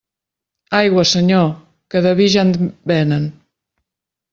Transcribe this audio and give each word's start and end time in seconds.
Aigua, 0.77 1.03
Senyor, 1.11 1.45
que 1.93 2.03
de 2.09 2.17
vi 2.23 2.31
ja 2.39 2.49
en 2.49 2.59
venen. 2.97 3.33